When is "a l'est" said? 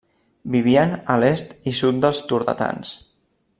1.15-1.53